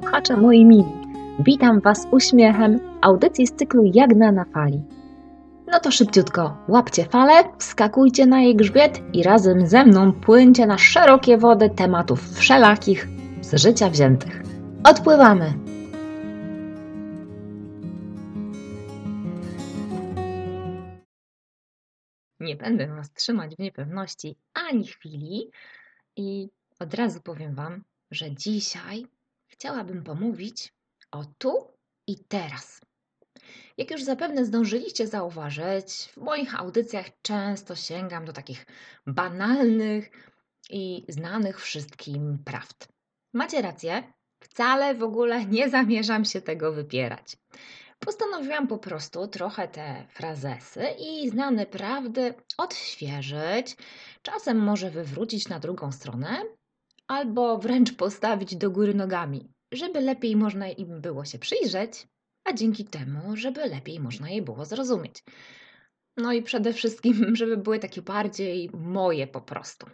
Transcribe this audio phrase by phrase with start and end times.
[0.00, 0.84] słuchacze moi mili.
[1.38, 4.82] Witam Was uśmiechem audycji z cyklu Jagna na fali.
[5.66, 10.78] No to szybciutko, łapcie falę, wskakujcie na jej grzbiet i razem ze mną płyńcie na
[10.78, 13.08] szerokie wody tematów wszelakich
[13.40, 14.42] z życia wziętych.
[14.84, 15.54] Odpływamy!
[22.40, 25.50] Nie będę Was trzymać w niepewności ani chwili
[26.16, 26.48] i
[26.80, 29.06] od razu powiem Wam, że dzisiaj
[29.50, 30.74] chciałabym pomówić
[31.10, 31.68] o tu
[32.06, 32.80] i teraz.
[33.76, 38.66] Jak już zapewne zdążyliście zauważyć, w moich audycjach często sięgam do takich
[39.06, 40.10] banalnych
[40.70, 42.88] i znanych wszystkim prawd.
[43.34, 47.36] Macie rację, wcale w ogóle nie zamierzam się tego wypierać.
[47.98, 53.76] Postanowiłam po prostu trochę te frazesy i znane prawdy odświeżyć,
[54.22, 56.42] czasem może wywrócić na drugą stronę,
[57.10, 62.08] albo wręcz postawić do góry nogami, żeby lepiej można im było się przyjrzeć,
[62.44, 65.24] a dzięki temu, żeby lepiej można je było zrozumieć.
[66.16, 69.86] No i przede wszystkim, żeby były takie bardziej moje po prostu.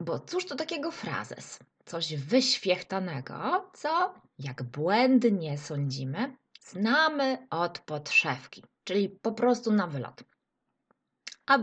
[0.00, 1.58] Bo cóż to takiego frazes?
[1.84, 10.24] Coś wyświechtanego, co, jak błędnie sądzimy, znamy od podszewki, czyli po prostu na wylot.
[11.46, 11.58] A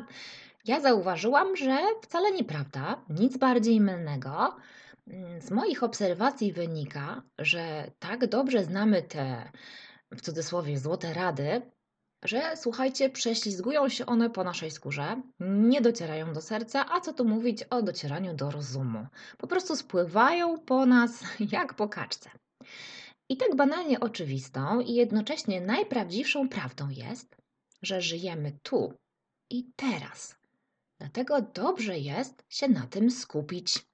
[0.66, 4.56] ja zauważyłam, że wcale nieprawda, nic bardziej mylnego.
[5.40, 9.52] Z moich obserwacji wynika, że tak dobrze znamy te,
[10.12, 11.62] w cudzysłowie, złote rady,
[12.24, 17.26] że słuchajcie, prześlizgują się one po naszej skórze, nie docierają do serca, a co tu
[17.26, 19.08] mówić o docieraniu do rozumu.
[19.38, 22.30] Po prostu spływają po nas jak po kaczce.
[23.30, 27.38] I tak banalnie oczywistą i jednocześnie najprawdziwszą prawdą jest,
[27.82, 28.94] że żyjemy tu
[29.50, 30.43] i teraz.
[31.00, 33.93] Dlatego dobrze jest się na tym skupić.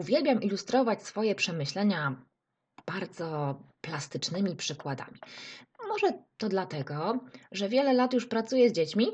[0.00, 2.24] Uwielbiam ilustrować swoje przemyślenia
[2.86, 5.18] bardzo plastycznymi przykładami.
[5.88, 7.18] Może to dlatego,
[7.52, 9.06] że wiele lat już pracuję z dziećmi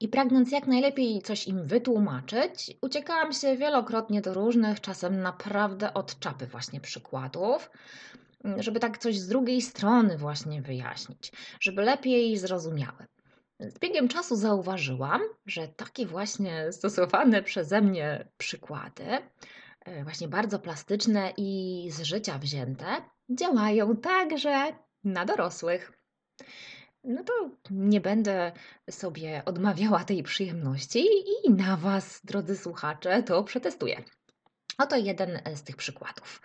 [0.00, 6.18] i pragnąc jak najlepiej coś im wytłumaczyć, uciekałam się wielokrotnie do różnych, czasem naprawdę od
[6.18, 7.70] czapy właśnie przykładów,
[8.56, 13.06] żeby tak coś z drugiej strony właśnie wyjaśnić, żeby lepiej zrozumiały.
[13.60, 19.04] Z biegiem czasu zauważyłam, że takie właśnie stosowane przeze mnie przykłady
[20.02, 22.86] właśnie bardzo plastyczne i z życia wzięte,
[23.30, 24.72] działają także
[25.04, 25.92] na dorosłych.
[27.04, 27.32] No to
[27.70, 28.52] nie będę
[28.90, 31.06] sobie odmawiała tej przyjemności
[31.44, 34.02] i na Was, drodzy słuchacze, to przetestuję.
[34.78, 36.42] Oto jeden z tych przykładów.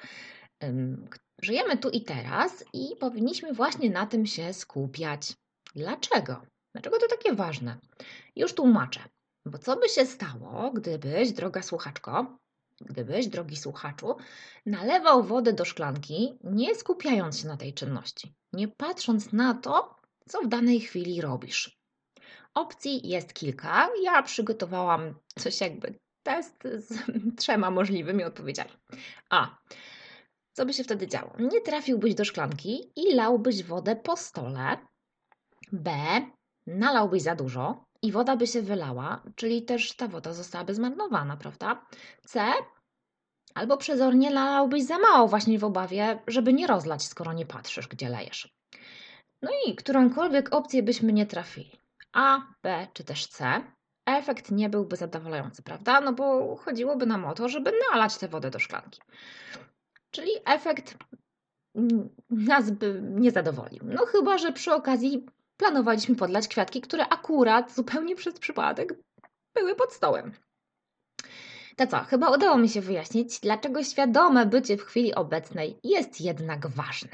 [1.41, 5.33] Żyjemy tu i teraz i powinniśmy właśnie na tym się skupiać.
[5.75, 6.41] Dlaczego?
[6.73, 7.77] Dlaczego to takie ważne?
[8.35, 8.99] Już tłumaczę.
[9.45, 12.37] Bo co by się stało, gdybyś, droga słuchaczko,
[12.85, 14.15] gdybyś, drogi słuchaczu,
[14.65, 19.95] nalewał wodę do szklanki, nie skupiając się na tej czynności, nie patrząc na to,
[20.27, 21.81] co w danej chwili robisz.
[22.53, 23.89] Opcji jest kilka.
[24.03, 26.93] Ja przygotowałam coś jakby test z
[27.39, 28.71] trzema możliwymi odpowiedziami.
[29.29, 29.57] A.
[30.53, 31.33] Co by się wtedy działo?
[31.39, 34.77] Nie trafiłbyś do szklanki i lałbyś wodę po stole.
[35.71, 35.91] B.
[36.67, 41.85] Nalałbyś za dużo i woda by się wylała, czyli też ta woda zostałaby zmarnowana, prawda?
[42.25, 42.53] C.
[43.55, 48.09] Albo przezornie lałbyś za mało właśnie w obawie, żeby nie rozlać, skoro nie patrzysz, gdzie
[48.09, 48.55] lejesz.
[49.41, 51.71] No i którąkolwiek opcję byśmy nie trafili,
[52.13, 53.61] A, B czy też C,
[54.05, 56.01] efekt nie byłby zadowalający, prawda?
[56.01, 59.01] No bo chodziłoby nam o to, żeby nalać tę wodę do szklanki.
[60.11, 60.97] Czyli efekt
[62.29, 63.79] nas by nie zadowolił.
[63.83, 65.25] No chyba, że przy okazji
[65.57, 68.93] planowaliśmy podlać kwiatki, które akurat zupełnie przez przypadek
[69.53, 70.31] były pod stołem.
[71.75, 76.67] To co, chyba udało mi się wyjaśnić, dlaczego świadome bycie w chwili obecnej jest jednak
[76.67, 77.09] ważne.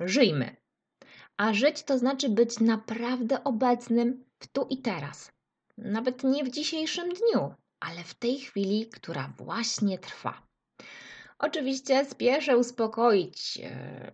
[0.00, 0.56] Żyjmy.
[1.36, 5.32] A żyć to znaczy być naprawdę obecnym w tu i teraz.
[5.78, 10.42] Nawet nie w dzisiejszym dniu, ale w tej chwili, która właśnie trwa.
[11.38, 14.12] Oczywiście spieszę uspokoić e,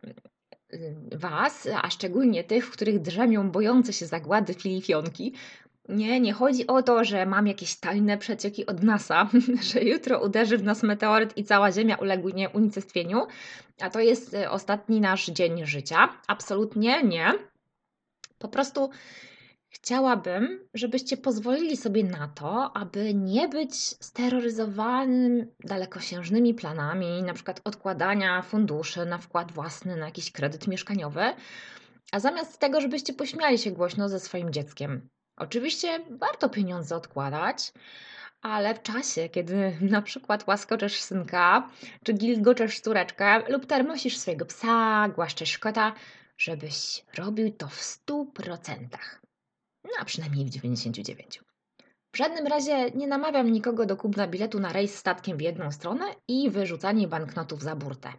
[1.12, 5.34] Was, a szczególnie tych, w których drzemią bojące się zagłady filifionki,
[5.88, 9.28] nie, nie chodzi o to, że mam jakieś tajne przecieki od NASA,
[9.72, 13.26] że jutro uderzy w nas meteoryt i cała Ziemia ulegnie unicestwieniu,
[13.80, 16.08] a to jest e, ostatni nasz dzień życia.
[16.26, 17.32] Absolutnie nie.
[18.38, 18.90] Po prostu
[19.68, 28.42] chciałabym, żebyście pozwolili sobie na to, aby nie być steroryzowanym dalekosiężnymi planami, na przykład odkładania
[28.42, 31.22] funduszy na wkład własny, na jakiś kredyt mieszkaniowy,
[32.12, 35.08] a zamiast tego, żebyście pośmiali się głośno ze swoim dzieckiem.
[35.38, 37.72] Oczywiście warto pieniądze odkładać,
[38.42, 41.70] ale w czasie, kiedy na przykład łaskoczesz synka,
[42.04, 45.92] czy gilgoczesz córeczkę, lub termosisz swojego psa, głaszczesz kota,
[46.38, 48.78] żebyś robił to w 100%.
[49.84, 51.48] No, a przynajmniej w 99%.
[52.14, 56.04] W żadnym razie nie namawiam nikogo do kupna biletu na rejs statkiem w jedną stronę
[56.28, 58.12] i wyrzucanie banknotów za burtę.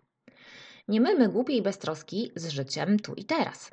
[0.88, 3.72] Nie mymy głupiej beztroski z życiem tu i teraz.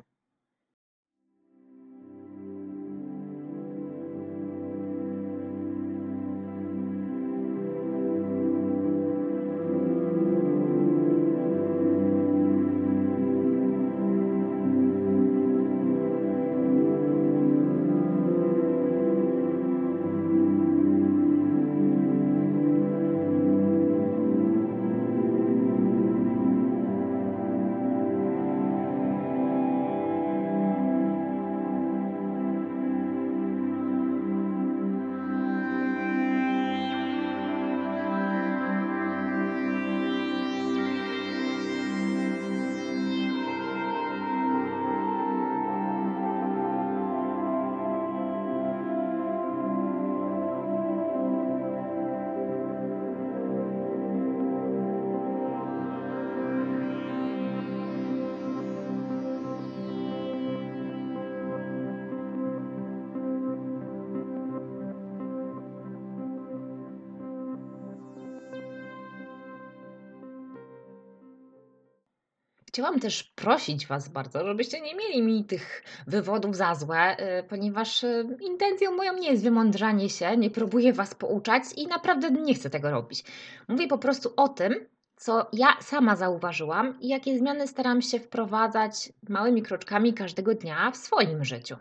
[72.67, 78.03] Chciałam też prosić Was bardzo, żebyście nie mieli mi tych wywodów za złe, y, ponieważ
[78.03, 82.69] y, intencją moją nie jest wymądrzanie się, nie próbuję Was pouczać i naprawdę nie chcę
[82.69, 83.23] tego robić.
[83.67, 89.13] Mówię po prostu o tym, co ja sama zauważyłam i jakie zmiany staram się wprowadzać
[89.29, 91.75] małymi kroczkami każdego dnia w swoim życiu.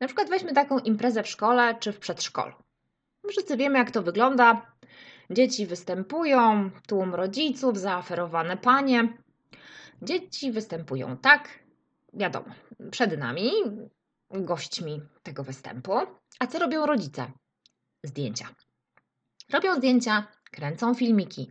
[0.00, 2.54] Na przykład weźmy taką imprezę w szkole czy w przedszkolu.
[3.28, 4.72] Wszyscy wiemy, jak to wygląda.
[5.30, 9.08] Dzieci występują, tłum rodziców, zaaferowane panie.
[10.02, 11.48] Dzieci występują tak,
[12.14, 12.54] wiadomo,
[12.90, 13.50] przed nami,
[14.30, 15.92] gośćmi tego występu.
[16.40, 17.32] A co robią rodzice?
[18.02, 18.48] Zdjęcia.
[19.52, 21.48] Robią zdjęcia, kręcą filmiki.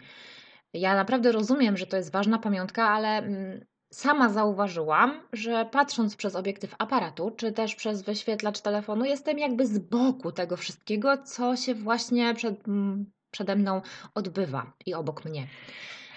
[0.74, 6.36] Ja naprawdę rozumiem, że to jest ważna pamiątka, ale mm, sama zauważyłam, że patrząc przez
[6.36, 11.76] obiektyw aparatu, czy też przez wyświetlacz telefonu, jestem jakby z boku tego wszystkiego, co się
[11.76, 13.82] właśnie przed, mm, przede mną
[14.16, 15.48] odbywa i obok mnie.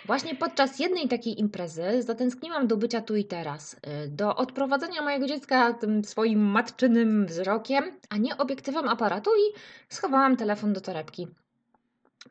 [0.06, 5.26] Właśnie podczas jednej takiej imprezy zatęskniłam do bycia tu i teraz, y, do odprowadzenia mojego
[5.26, 9.54] dziecka tym swoim matczynym wzrokiem, a nie obiektywem aparatu i
[9.88, 11.28] schowałam telefon do torebki.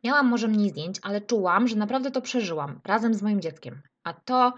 [0.04, 3.82] Miałam może mniej zdjęć, ale czułam, że naprawdę to przeżyłam razem z moim dzieckiem.
[4.04, 4.54] A to,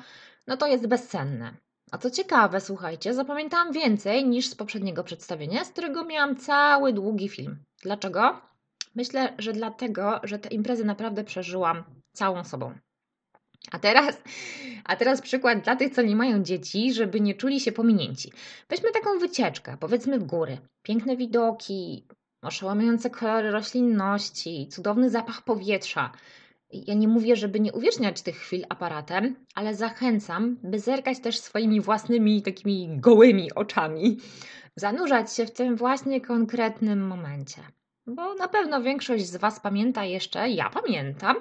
[0.48, 1.54] no to jest bezcenne.
[1.92, 7.30] A co ciekawe, słuchajcie, zapamiętałam więcej niż z poprzedniego przedstawienia, z którego miałam cały długi
[7.30, 7.64] film.
[7.84, 8.42] Dlaczego?
[8.96, 12.74] Myślę, że dlatego, że te imprezy naprawdę przeżyłam całą sobą.
[13.72, 14.22] A teraz,
[14.84, 18.32] a teraz przykład dla tych, co nie mają dzieci, żeby nie czuli się pominięci.
[18.70, 20.58] Weźmy taką wycieczkę, powiedzmy w góry.
[20.84, 22.08] Piękne widoki,
[22.44, 26.12] oszałamiające kolory roślinności, cudowny zapach powietrza.
[26.74, 31.82] Ja nie mówię, żeby nie uwieczniać tych chwil aparatem, ale zachęcam, by zerkać też swoimi
[31.82, 34.18] własnymi takimi gołymi oczami,
[34.76, 37.62] zanurzać się w tym właśnie konkretnym momencie.
[38.16, 41.36] Bo na pewno większość z Was pamięta jeszcze, ja pamiętam,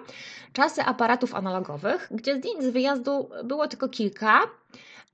[0.53, 4.41] czasy aparatów analogowych, gdzie zdjęć z wyjazdu było tylko kilka,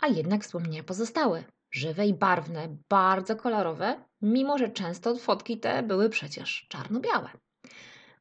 [0.00, 1.44] a jednak wspomnienia pozostały.
[1.70, 7.30] Żywe i barwne, bardzo kolorowe, mimo że często fotki te były przecież czarno-białe.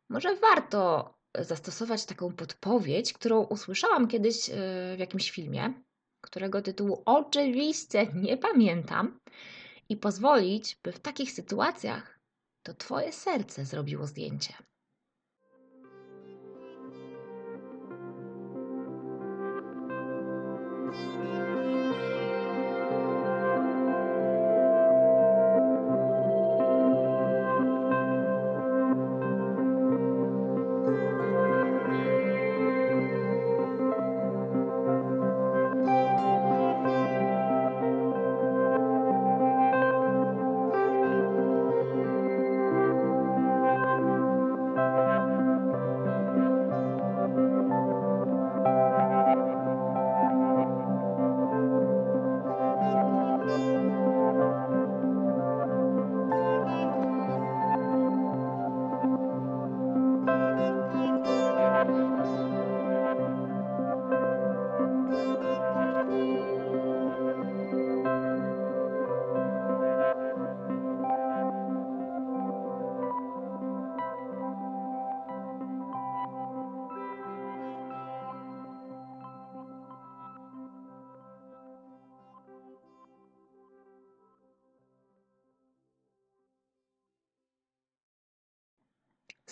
[0.09, 4.53] Może warto zastosować taką podpowiedź, którą usłyszałam kiedyś e,
[4.95, 5.73] w jakimś filmie,
[6.21, 9.19] którego tytułu oczywiście nie pamiętam,
[9.89, 12.14] i pozwolić, by w takich sytuacjach
[12.65, 14.53] to Twoje serce zrobiło zdjęcie.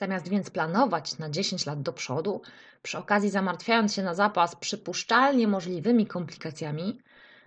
[0.04, 2.42] Zamiast więc planować na 10 lat do przodu,
[2.82, 7.00] przy okazji zamartwiając się na zapas przypuszczalnie możliwymi komplikacjami,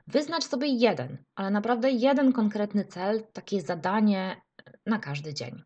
[0.06, 4.40] wyznacz sobie jeden, ale naprawdę jeden konkretny cel, takie zadanie
[4.86, 5.62] na każdy dzień.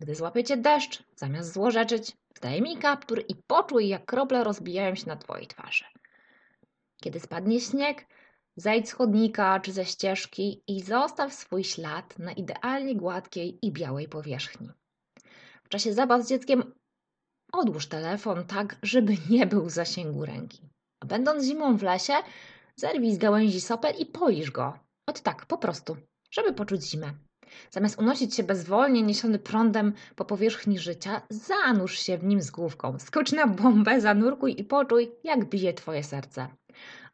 [0.00, 5.46] Gdy złapiecie deszcz, zamiast złorzeczyć, zdejmij kaptur i poczuj, jak krople rozbijają się na Twojej
[5.46, 5.84] twarzy.
[7.02, 8.06] Kiedy spadnie śnieg,
[8.56, 14.08] zejdź z chodnika czy ze ścieżki i zostaw swój ślad na idealnie gładkiej i białej
[14.08, 14.68] powierzchni.
[15.68, 16.72] W czasie zabaw z dzieckiem
[17.52, 20.60] odłóż telefon tak, żeby nie był w zasięgu ręki.
[21.00, 22.12] A będąc zimą w lesie,
[22.76, 24.78] zerwij z gałęzi sopel i polisz go.
[25.06, 25.96] Ot tak, po prostu,
[26.30, 27.12] żeby poczuć zimę.
[27.70, 32.98] Zamiast unosić się bezwolnie, niesiony prądem po powierzchni życia, zanurz się w nim z główką.
[32.98, 36.48] Skocz na bombę, zanurkuj i poczuj, jak bije twoje serce.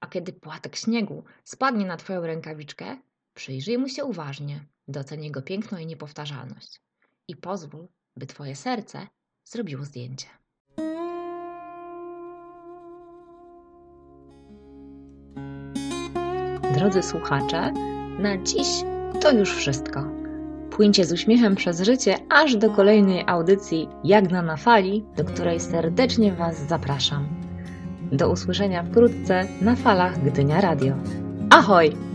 [0.00, 2.96] A kiedy płatek śniegu spadnie na twoją rękawiczkę,
[3.36, 6.80] przyjrzyj mu się uważnie, doceń jego piękno i niepowtarzalność.
[7.28, 9.06] I pozwól, by Twoje serce
[9.44, 10.26] zrobiło zdjęcie.
[16.74, 17.72] Drodzy słuchacze,
[18.18, 18.68] na dziś
[19.20, 20.04] to już wszystko.
[20.70, 26.32] Płyńcie z uśmiechem przez życie aż do kolejnej audycji Jagna na fali, do której serdecznie
[26.32, 27.28] Was zapraszam.
[28.12, 30.94] Do usłyszenia wkrótce na falach Gdynia Radio.
[31.50, 32.13] Ahoj!